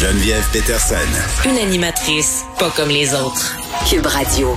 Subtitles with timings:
[0.00, 0.94] Geneviève Peterson.
[1.44, 3.56] Une animatrice pas comme les autres.
[3.90, 4.56] Cube Radio.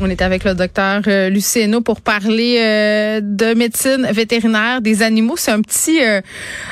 [0.00, 5.34] On est avec le docteur euh, Lucieno pour parler euh, de médecine vétérinaire des animaux.
[5.36, 6.20] C'est un petit, euh,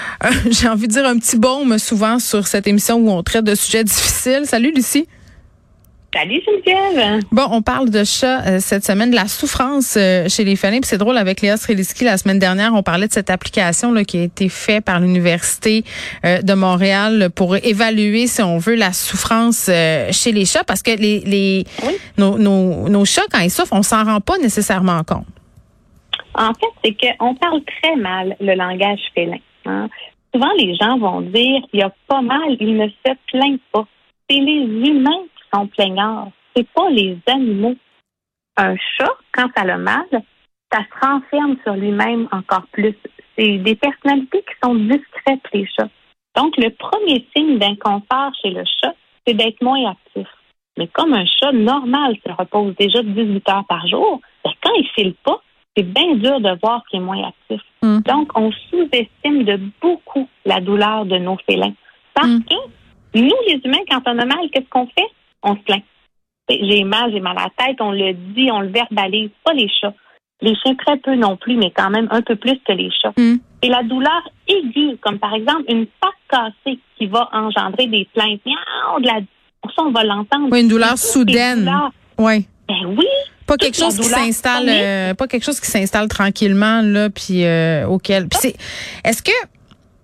[0.50, 3.56] j'ai envie de dire un petit baume souvent sur cette émission où on traite de
[3.56, 4.42] sujets difficiles.
[4.44, 5.08] Salut Lucie.
[6.16, 7.20] Salut Geneviève.
[7.30, 10.80] Bon, on parle de chat euh, cette semaine, de la souffrance euh, chez les félins.
[10.80, 14.02] Puis c'est drôle avec Léa Streliski la semaine dernière, on parlait de cette application là,
[14.02, 15.84] qui a été faite par l'université
[16.24, 20.92] euh, de Montréal pour évaluer, si on veut, la souffrance chez les chats, parce que
[20.92, 21.64] les, les
[22.16, 25.26] nos, nos, nos, chats quand ils souffrent, on s'en rend pas nécessairement compte.
[26.34, 29.36] En fait, c'est qu'on parle très mal le langage félin.
[29.66, 29.90] Hein.
[30.34, 33.86] Souvent, les gens vont dire il y a pas mal, ils ne se plaignent pas.
[34.30, 36.30] C'est les humains sont plaignards.
[36.54, 37.76] C'est pas les animaux.
[38.56, 40.06] Un chat, quand ça a mal,
[40.72, 42.94] ça se renferme sur lui-même encore plus.
[43.36, 45.90] C'est des personnalités qui sont discrètes, les chats.
[46.36, 48.94] Donc, le premier signe d'inconfort chez le chat,
[49.26, 50.28] c'est d'être moins actif.
[50.78, 54.86] Mais comme un chat normal se repose déjà 18 heures par jour, ben, quand il
[54.88, 55.42] file pas,
[55.76, 57.60] c'est bien dur de voir qu'il est moins actif.
[57.82, 58.00] Hmm.
[58.00, 61.74] Donc, on sous-estime de beaucoup la douleur de nos félins.
[62.14, 62.44] Parce hmm.
[62.44, 65.10] que nous, les humains, quand on a mal, qu'est-ce qu'on fait?
[65.46, 65.82] On se plaint.
[66.48, 69.68] J'ai mal, j'ai mal à la tête, on le dit, on le verbalise, pas les
[69.80, 69.94] chats.
[70.42, 73.14] Les chiens très peu non plus, mais quand même un peu plus que les chats.
[73.16, 73.36] Mm.
[73.62, 78.40] Et la douleur aiguë, comme par exemple une patte cassée qui va engendrer des plaintes,
[78.44, 79.20] de la,
[79.74, 80.48] ça on va l'entendre.
[80.50, 81.70] Oui, une douleur soudaine.
[82.18, 82.46] Oui.
[82.68, 83.06] Ben oui.
[83.46, 87.86] Pas quelque chose qui s'installe, euh, pas quelque chose qui s'installe tranquillement là, puis euh,
[87.86, 88.28] auquel.
[88.28, 88.56] Puis c'est,
[89.04, 89.30] est-ce que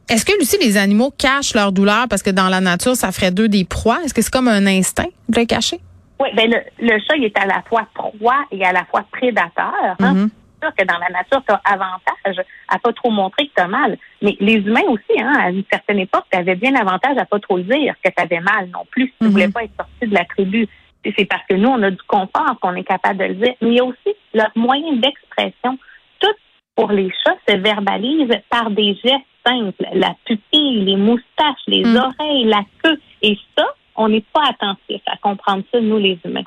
[0.08, 3.31] est-ce que, Lucie, les animaux cachent leur douleur parce que dans la nature, ça ferait
[3.31, 3.98] d'eux des proies?
[4.05, 5.81] Est-ce que c'est comme un instinct de les cacher?
[6.20, 9.97] Oui, ben le, chat, il est à la fois proie et à la fois prédateur.
[9.98, 10.14] Hein?
[10.14, 10.28] Mm-hmm.
[10.28, 13.62] C'est sûr que dans la nature, tu as avantage à pas trop montrer que tu
[13.62, 13.97] as mal.
[14.20, 17.41] Mais les humains aussi, hein, à une certaine époque, tu avais bien avantage à pas
[17.41, 19.06] trop le dire que tu avais mal non plus.
[19.06, 20.69] Si tu ne voulais pas être sorti de la tribu.
[21.05, 23.55] C'est parce que nous, on a du confort qu'on est capable de le dire.
[23.61, 25.79] Mais il y a aussi leur moyen d'expression.
[26.20, 26.35] Tout
[26.77, 31.97] pour les chats se verbalise par des gestes la pupille, les moustaches, les mm.
[31.97, 32.98] oreilles, la queue.
[33.23, 33.67] Et ça,
[33.97, 36.42] on n'est pas attentif à comprendre ça, nous, les humains.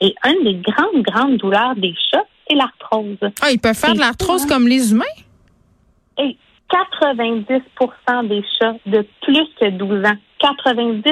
[0.00, 3.18] Et une des grandes, grandes douleurs des chats, c'est l'arthrose.
[3.40, 5.04] Ah, ils peuvent faire de l'arthrose comme les humains?
[6.18, 6.36] Et
[6.70, 11.04] 90% des chats de plus que 12 ans, 90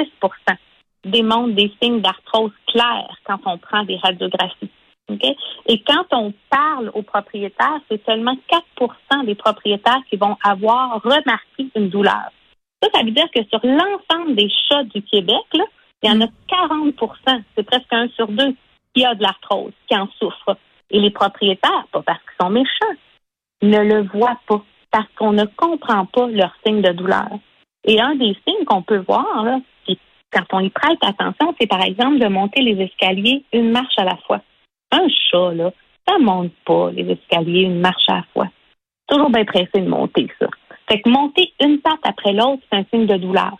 [1.05, 4.69] démontrent des signes d'arthrose clairs quand on prend des radiographies.
[5.09, 8.35] Et quand on parle aux propriétaires, c'est seulement
[8.79, 12.31] 4% des propriétaires qui vont avoir remarqué une douleur.
[12.81, 15.65] Ça, ça veut dire que sur l'ensemble des chats du Québec, là,
[16.01, 18.55] il y en a 40% c'est presque un sur deux,
[18.93, 20.57] qui a de l'arthrose, qui en souffre.
[20.89, 22.99] Et les propriétaires, pas parce qu'ils sont méchants,
[23.61, 27.29] ne le voient pas, parce qu'on ne comprend pas leurs signes de douleur.
[27.85, 29.59] Et un des signes qu'on peut voir, là,
[30.31, 34.03] quand on y prête attention, c'est par exemple de monter les escaliers une marche à
[34.03, 34.41] la fois.
[34.93, 35.71] Un chat, là,
[36.07, 38.47] ça monte pas les escaliers une marche à la fois.
[39.07, 40.47] Toujours bien pressé de monter ça.
[40.89, 43.57] Fait que monter une patte après l'autre, c'est un signe de douleur.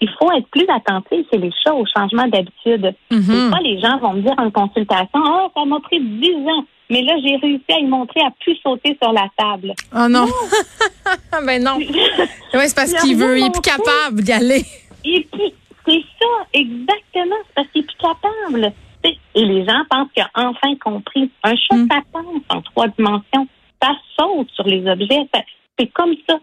[0.00, 2.94] Il faut être plus attentif chez les chats au changement d'habitude.
[3.10, 6.64] Mm Des les gens vont me dire en consultation, oh, ça m'a pris 10 ans.
[6.90, 9.72] Mais là, j'ai réussi à y montrer à plus sauter sur la table.
[9.94, 10.26] Oh non!
[11.46, 11.76] ben non.
[11.78, 11.86] oui,
[12.66, 14.64] c'est parce qu'il veut, il est plus capable d'y aller.
[15.04, 17.36] C'est ça, exactement.
[17.46, 18.72] C'est parce qu'il est plus capable.
[19.34, 21.30] Et les gens pensent qu'il a enfin compris.
[21.42, 21.88] Un chat, mm.
[21.90, 23.46] ça pense en trois dimensions.
[23.80, 25.26] Ça saute sur les objets.
[25.78, 26.38] C'est comme ça.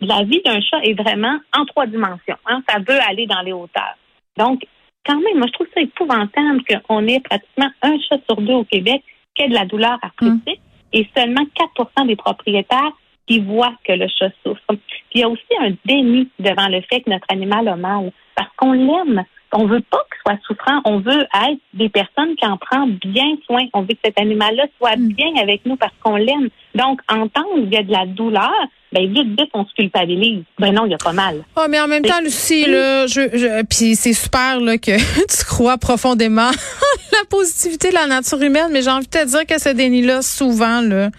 [0.00, 2.36] La vie d'un chat est vraiment en trois dimensions.
[2.46, 2.62] Hein.
[2.68, 3.96] Ça veut aller dans les hauteurs.
[4.36, 4.66] Donc,
[5.06, 8.64] quand même, moi, je trouve ça épouvantable qu'on ait pratiquement un chat sur deux au
[8.64, 9.02] Québec
[9.34, 10.98] qui a de la douleur arthritique mm.
[10.98, 11.44] et seulement
[11.76, 12.92] 4% des propriétaires
[13.26, 14.62] qui voient que le chat souffre.
[14.68, 14.78] Puis
[15.14, 18.50] il y a aussi un déni devant le fait que notre animal a mal parce
[18.56, 19.24] qu'on l'aime.
[19.56, 20.80] On veut pas qu'il soit souffrant.
[20.84, 23.62] On veut être des personnes qui en prennent bien soin.
[23.72, 25.08] On veut que cet animal-là soit mm.
[25.08, 26.50] bien avec nous parce qu'on l'aime.
[26.74, 28.50] Donc, entendre qu'il y a de la douleur,
[28.92, 30.44] ben vite, vite, on se culpabilise.
[30.58, 31.42] Ben non, il y a pas mal.
[31.56, 34.96] Oh, mais en même temps, Lucie, là, je, je puis c'est super là, que
[35.36, 36.50] tu crois profondément
[37.12, 40.22] la positivité de la nature humaine, mais j'ai envie de te dire que ce déni-là,
[40.22, 41.10] souvent, là,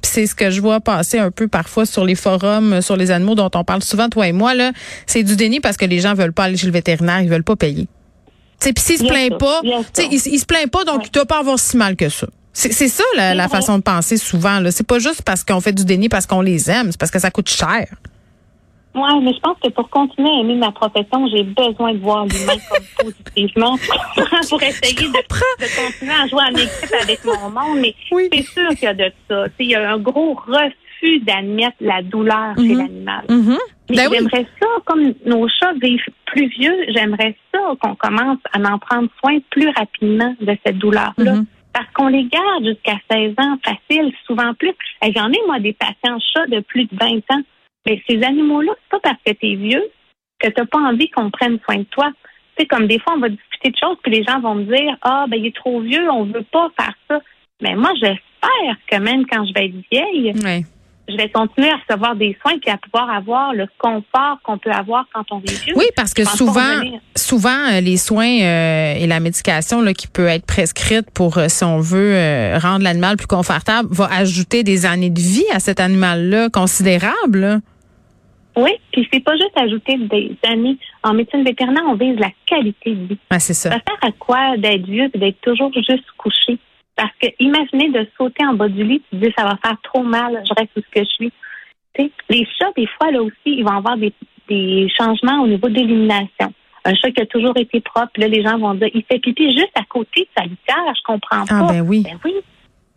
[0.00, 3.10] puis c'est ce que je vois passer un peu parfois sur les forums sur les
[3.10, 4.72] animaux dont on parle souvent, toi et moi, là,
[5.06, 7.44] c'est du déni parce que les gens veulent pas aller chez le vétérinaire, ils veulent
[7.44, 7.88] pas payer.
[8.60, 11.04] Puis s'ils se plaignent pas, ils, ils se plaignent pas, donc ouais.
[11.04, 12.26] tu dois pas avoir si mal que ça.
[12.58, 14.60] C'est ça la, façon de penser souvent.
[14.70, 17.18] C'est pas juste parce qu'on fait du déni parce qu'on les aime, c'est parce que
[17.20, 17.86] ça coûte cher.
[18.94, 22.24] Oui, mais je pense que pour continuer à aimer ma profession, j'ai besoin de voir
[22.26, 23.76] l'humain comme positivement
[24.48, 27.78] pour essayer de, continuer à jouer en équipe avec mon monde.
[27.80, 29.44] Mais c'est sûr qu'il y a de ça.
[29.60, 32.78] Il y a un gros refus d'admettre la douleur chez Mhm.
[32.78, 33.24] l'animal.
[33.28, 33.58] Mhm.
[33.90, 34.16] Mais Ben oui.
[34.18, 39.08] j'aimerais ça, comme nos chats vivent plus vieux, j'aimerais ça qu'on commence à en prendre
[39.20, 41.34] soin plus rapidement de cette douleur-là.
[41.34, 41.46] Mhm.
[41.78, 44.74] Parce qu'on les garde jusqu'à 16 ans, facile, souvent plus.
[45.00, 47.42] J'en ai, moi, des patients chats de plus de 20 ans.
[47.86, 49.84] Mais ces animaux-là, c'est pas parce que tu es vieux
[50.40, 52.10] que tu pas envie qu'on prenne soin de toi.
[52.56, 54.64] Tu sais, comme des fois, on va discuter de choses, puis les gens vont me
[54.64, 57.20] dire Ah, ben, il est trop vieux, on veut pas faire ça.
[57.62, 60.32] Mais moi, j'espère que même quand je vais être vieille.
[61.08, 64.70] Je vais continuer à recevoir des soins puis à pouvoir avoir le confort qu'on peut
[64.70, 65.74] avoir quand on est vieux.
[65.76, 66.80] Oui, parce que souvent,
[67.16, 71.46] souvent euh, les soins euh, et la médication là, qui peut être prescrite pour, euh,
[71.48, 75.60] si on veut, euh, rendre l'animal plus confortable, va ajouter des années de vie à
[75.60, 77.38] cet animal-là considérables.
[77.38, 77.58] là.
[78.56, 80.76] Oui, puis c'est pas juste ajouter des années.
[81.04, 83.18] En médecine vétérinaire, on vise la qualité de vie.
[83.30, 83.70] Ah, c'est ça.
[83.70, 86.58] Ça sert à quoi d'être vieux et d'être toujours juste couché?
[86.98, 90.02] Parce que imaginez de sauter en bas du lit, tu dis ça va faire trop
[90.02, 91.32] mal, je reste où ce que je suis.
[92.28, 94.12] Les chats, des fois, là aussi, ils vont avoir des,
[94.48, 96.52] des changements au niveau de l'élimination.
[96.84, 99.50] Un chat qui a toujours été propre, là, les gens vont dire il fait pipi
[99.52, 101.72] juste à côté de sa litière, je comprends Ah, pas.
[101.72, 102.02] ben oui.
[102.04, 102.34] Ben oui.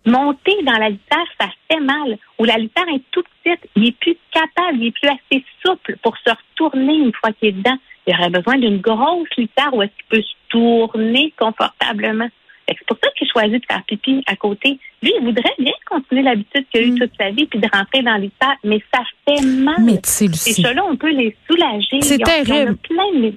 [0.05, 2.17] Monter dans la litière, ça fait mal.
[2.39, 5.95] Ou la litière est toute petite, il est plus capable, il est plus assez souple
[6.01, 7.77] pour se retourner une fois qu'il est dedans.
[8.07, 12.27] Il aurait besoin d'une grosse litière où est-ce qu'il peut se tourner confortablement.
[12.67, 14.79] C'est pour ça qu'il choisit de faire pipi à côté.
[15.03, 16.99] Lui, il voudrait bien continuer l'habitude qu'il a eue Mm.
[16.99, 19.75] toute sa vie puis de rentrer dans la litière, mais ça fait mal.
[19.81, 20.61] Mais tu sais, Lucie.
[20.61, 22.01] chats-là, on peut les soulager.
[22.01, 22.77] C'est terrible.
[22.77, 23.33] plein de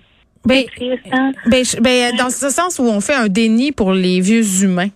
[0.47, 0.65] Ben,
[1.12, 1.32] hein?
[1.47, 4.91] ben, ben, dans ce sens où on fait un déni pour les vieux humains.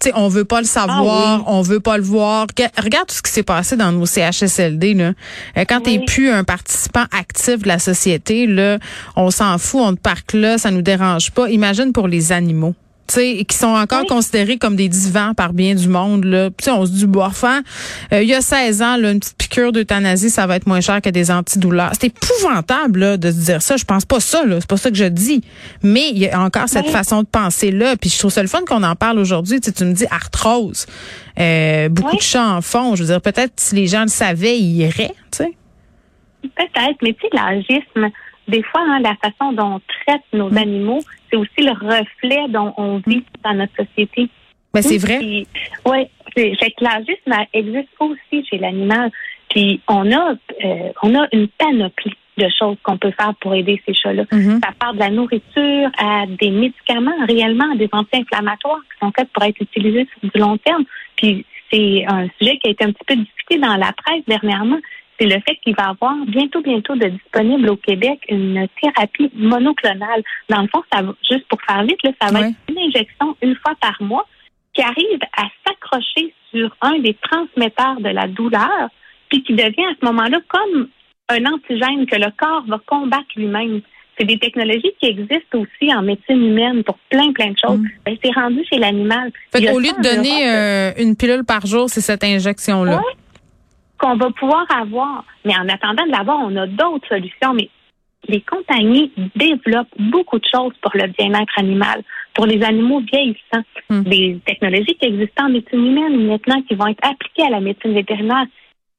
[0.00, 1.44] Tu sais, on veut pas le savoir, Ah oui.
[1.48, 2.46] on veut pas le voir.
[2.46, 4.94] Rega- Regarde tout ce qui s'est passé dans nos CHSLD.
[4.94, 5.12] Là.
[5.56, 6.04] Euh, Quand t'es Oui.
[6.04, 8.78] plus un participant actif de la société, là,
[9.16, 11.48] on s'en fout, on te parque là, ça nous dérange pas.
[11.50, 12.74] Imagine pour les animaux.
[13.06, 14.06] Tu sais, qui sont encore Oui.
[14.06, 16.24] considérés comme des divans par bien du monde.
[16.24, 16.48] Là.
[16.50, 17.60] Tu sais, on se dit, bon, enfin,
[18.14, 20.80] euh, il y a 16 ans, là, une petite piqûre d'euthanasie, ça va être moins
[20.80, 21.92] cher que des antidouleurs.
[22.00, 23.76] C'est épouvantable là, de se dire ça.
[23.76, 24.44] Je pense pas ça.
[24.46, 24.56] là.
[24.58, 25.42] C'est pas ça que je dis.
[25.82, 26.92] Mais il y a encore cette Oui.
[26.92, 27.94] façon de penser là.
[27.98, 29.60] Puis je trouve ça le fun qu'on en parle aujourd'hui.
[29.60, 30.86] Tu, sais, tu me dis arthrose.
[31.38, 32.16] Euh, beaucoup Oui.
[32.18, 32.96] de chats en font.
[32.96, 35.12] Je veux dire, peut-être si les gens le savaient, ils iraient.
[35.30, 35.52] Tu sais.
[36.42, 38.10] Peut-être, mais tu sais, l'agisme,
[38.48, 40.58] des fois, hein, la façon dont on traite nos Mm.
[40.58, 41.00] animaux,
[41.30, 44.28] c'est aussi le reflet dont on vit dans notre société.
[44.72, 45.18] Ben, c'est vrai.
[45.86, 49.10] Oui, fait que l'agisme elle existe aussi chez l'animal.
[49.50, 50.32] Puis on a,
[50.64, 54.24] euh, on a une panoplie de choses qu'on peut faire pour aider ces chats-là.
[54.32, 54.60] Mhm.
[54.62, 59.28] Ça part de la nourriture à des médicaments, réellement à des anti-inflammatoires qui sont faits
[59.32, 60.84] pour être utilisés sur du long terme.
[61.16, 64.78] Puis c'est un sujet qui a été un petit peu discuté dans la presse dernièrement.
[65.18, 69.30] C'est le fait qu'il va y avoir bientôt, bientôt de disponible au Québec une thérapie
[69.34, 70.22] monoclonale.
[70.48, 73.36] Dans le fond, ça va, juste pour faire vite, là, ça va être une injection
[73.42, 74.26] une fois par mois
[74.74, 78.88] qui arrive à s'accrocher sur un des transmetteurs de la douleur,
[79.28, 80.88] puis qui devient à ce moment-là comme
[81.28, 83.80] un antigène que le corps va combattre lui-même.
[84.18, 87.78] C'est des technologies qui existent aussi en médecine humaine pour plein, plein de choses.
[87.78, 87.88] Mm.
[88.06, 89.32] Ben, c'est rendu chez l'animal.
[89.52, 92.22] Fait Il y a qu'au lieu de donner euh, une pilule par jour, c'est cette
[92.22, 92.98] injection-là.
[92.98, 93.23] Ouais.
[94.04, 95.24] Qu'on va pouvoir avoir.
[95.44, 97.54] Mais en attendant de l'avoir, on a d'autres solutions.
[97.54, 97.70] Mais
[98.28, 102.02] les compagnies développent beaucoup de choses pour le bien-être animal,
[102.34, 103.64] pour les animaux vieillissants.
[103.88, 104.02] Hmm.
[104.02, 107.94] Des technologies qui existent en médecine humaine maintenant qui vont être appliquées à la médecine
[107.94, 108.46] vétérinaire.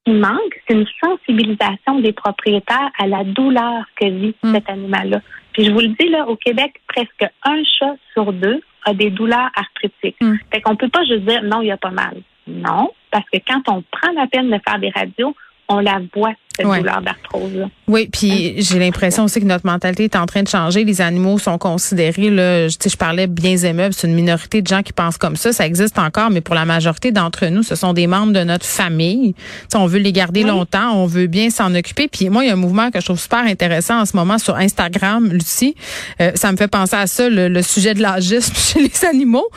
[0.08, 4.54] Ce qui manque, c'est une sensibilisation des propriétaires à la douleur que vit Hmm.
[4.54, 5.22] cet animal-là.
[5.54, 9.10] Puis je vous le dis, là, au Québec, presque un chat sur deux a des
[9.10, 10.18] douleurs arthritiques.
[10.22, 10.36] Hmm.
[10.52, 12.22] Fait qu'on peut pas juste dire non, il y a pas mal.
[12.48, 15.36] Non, parce que quand on prend la peine de faire des radios,
[15.68, 16.80] on la voit, cette Ouais.
[16.80, 17.66] douleur d'arthrose-là.
[17.88, 20.84] Oui, puis j'ai l'impression aussi que notre mentalité est en train de changer.
[20.84, 24.14] Les animaux sont considérés, là, je, tu sais, je parlais biens et meubles, c'est une
[24.16, 25.52] minorité de gens qui pensent comme ça.
[25.54, 28.66] Ça existe encore, mais pour la majorité d'entre nous, ce sont des membres de notre
[28.66, 29.34] famille.
[29.34, 30.50] Tu sais, on veut les garder Oui.
[30.50, 32.08] longtemps, on veut bien s'en occuper.
[32.08, 34.38] Puis moi, il y a un mouvement que je trouve super intéressant en ce moment
[34.38, 35.76] sur Instagram, Lucie.
[36.22, 39.48] Euh, ça me fait penser à ça, le, le sujet de l'agisme chez les animaux.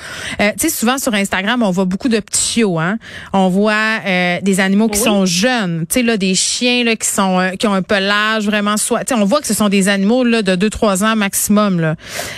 [0.41, 2.79] Euh, tu sais, souvent sur Instagram, on voit beaucoup de petits chiots.
[2.79, 2.99] Hein?
[3.33, 5.05] On voit euh, des animaux qui Oui.
[5.05, 5.87] sont jeunes.
[5.89, 9.05] Tu sais, là, des chiens là, qui sont euh, qui ont un pelage vraiment soit.
[9.05, 11.81] Tu sais, on voit que ce sont des animaux là, de 2-3 ans maximum.
[11.81, 11.95] Là.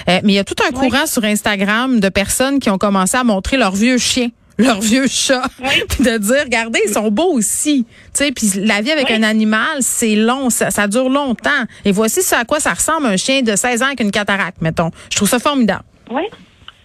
[0.09, 0.89] Euh, mais il y a tout un Oui.
[0.91, 4.29] courant sur Instagram de personnes qui ont commencé à montrer leurs vieux chiens
[4.61, 5.69] leurs vieux chats, Oui.
[5.89, 7.87] puis de dire, regardez, ils sont beaux aussi.
[8.13, 9.15] Tu sais, puis la vie avec Oui.
[9.15, 11.65] un animal, c'est long, ça, ça dure longtemps.
[11.87, 14.61] Et voici ce à quoi ça ressemble un chien de 16 ans avec une cataracte,
[14.61, 14.91] mettons.
[15.11, 15.85] Je trouve ça formidable.
[16.11, 16.25] Oui.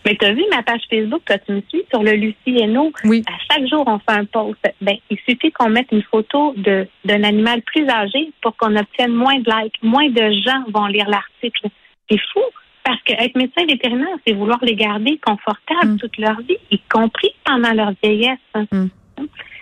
[0.06, 2.92] Mais tu as vu ma page Facebook, toi, tu me suis sur le Lucie Hainaut.
[3.06, 3.24] Oui.
[3.28, 4.60] À chaque jour, on fait un post.
[4.82, 9.14] Ben, il suffit qu'on mette une photo de d'un animal plus âgé pour qu'on obtienne
[9.14, 9.82] moins de likes.
[9.82, 11.68] Moins de gens vont lire l'article.
[12.10, 12.42] C'est fou.
[12.84, 15.98] Parce que être médecin vétérinaire, c'est vouloir les garder confortables Mm.
[15.98, 18.38] toute leur vie, y compris pendant leur vieillesse.
[18.72, 18.86] Mm.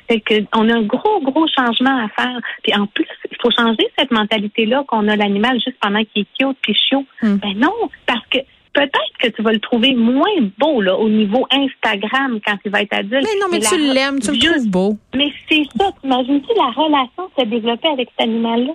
[0.10, 2.38] C'est que on a un gros, gros changement à faire.
[2.64, 6.28] Puis en plus, il faut changer cette mentalité-là qu'on a l'animal juste pendant qu'il est
[6.38, 7.06] cute puis chiot.
[7.22, 7.38] Hmm.
[7.38, 7.72] Ben non,
[8.06, 8.40] parce que
[8.74, 10.26] peut-être que tu vas le trouver moins
[10.58, 13.24] beau là, au niveau Instagram quand il va être adulte.
[13.32, 14.98] Mais non, mais, tu la- l'aimes, tu le juste- trouves beau.
[15.16, 18.74] Mais c'est ça, t'imagines-tu la relation se développer avec cet animal-là?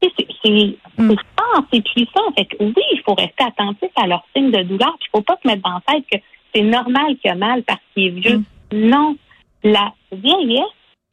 [0.00, 1.10] Tu C'est c'est- Mm.
[1.10, 2.32] c'est fort, c'est puissant.
[2.36, 4.96] Fait que oui, il faut rester attentif à leurs signes de douleur.
[5.00, 6.18] Il faut pas se mettre dans la tête que
[6.54, 8.38] c'est normal qu'il a mal parce qu'il est vieux.
[8.72, 8.88] Mm.
[8.88, 9.16] Non,
[9.62, 10.64] la vieillesse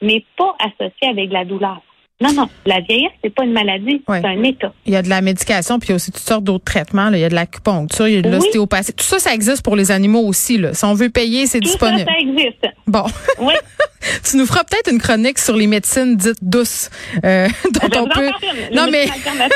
[0.02, 1.80] n'est pas associée avec la douleur.
[2.22, 4.20] Non, non, la vieillesse, c'est pas une maladie, Ouais.
[4.20, 4.72] c'est un état.
[4.84, 7.08] Il y a de la médication, puis il y a aussi toutes sortes d'autres traitements.
[7.08, 7.16] là.
[7.16, 8.34] Il y a de l'acupuncture, il y a de Oui.
[8.34, 8.92] l'ostéopathie.
[8.92, 10.58] Tout ça, ça existe pour les animaux aussi.
[10.58, 10.74] Là.
[10.74, 12.10] Si on veut payer, c'est Tout ça, disponible.
[12.10, 12.66] ça existe.
[12.86, 13.04] Bon,
[13.40, 13.54] Oui.
[14.22, 16.90] tu nous feras peut-être une chronique sur les médecines dites douces,
[17.24, 18.30] euh, dont vais on peut.
[18.74, 19.08] Non mais.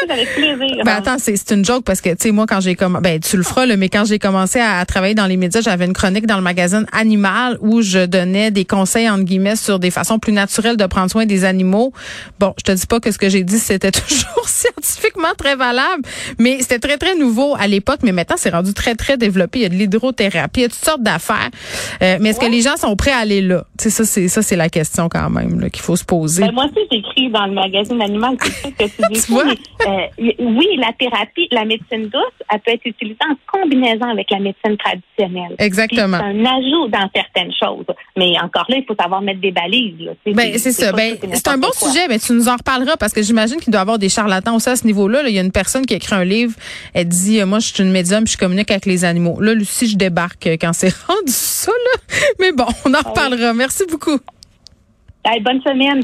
[0.08, 0.84] avec plaisir.
[0.84, 3.20] Ben attends, c'est c'est une joke parce que tu sais moi quand j'ai commencé ben
[3.20, 5.84] tu le feras là, mais quand j'ai commencé à, à travailler dans les médias, j'avais
[5.86, 9.90] une chronique dans le magazine Animal où je donnais des conseils entre guillemets sur des
[9.90, 11.92] façons plus naturelles de prendre soin des animaux.
[12.38, 16.02] Bon, je te dis pas que ce que j'ai dit c'était toujours scientifiquement très valable,
[16.38, 19.62] mais c'était très très nouveau à l'époque, mais maintenant c'est rendu très très développé, il
[19.62, 21.50] y a de l'hydrothérapie, il y a toutes sortes d'affaires.
[22.02, 23.64] Euh, mais est-ce que les gens sont prêts à aller là?
[23.78, 26.42] Tu sais ça c'est ça c'est la question quand même là, qu'il faut se poser.
[26.42, 29.44] Ben, moi aussi, j'écris dans le magazine Animal, c'est sûr que tu dis Tu vois?
[29.44, 32.22] mais, euh, oui, la thérapie, la médecine douce,
[32.52, 35.56] elle peut être utilisée en combinaison avec la médecine traditionnelle.
[35.58, 36.18] Exactement.
[36.18, 37.86] C'est un ajout dans certaines choses.
[38.16, 40.10] Mais encore là, il faut savoir mettre des balises.
[40.26, 40.92] Ben, c'est ça.
[40.92, 41.88] Ben, c'est un bon quoi.
[41.88, 44.54] sujet, mais tu nous en reparleras parce que j'imagine qu'il doit y avoir des charlatans
[44.54, 45.22] aussi à ce niveau-là.
[45.22, 45.28] là.
[45.28, 46.54] Il y a une personne qui a écrit un livre.
[46.92, 49.40] Elle dit, euh, moi, je suis une médium, puis je communique avec les animaux.
[49.40, 52.16] Là, Lucie, je débarque euh, quand c'est rendu ça, là.
[52.40, 53.52] Mais bon, on en reparlera.
[53.54, 54.18] Merci beaucoup.
[55.26, 55.92] Hey, bonne semaine.